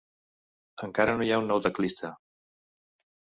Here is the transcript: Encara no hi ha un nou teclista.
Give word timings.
Encara 0.87 1.13
no 1.19 1.27
hi 1.27 1.29
ha 1.35 1.37
un 1.43 1.51
nou 1.53 1.61
teclista. 1.67 2.11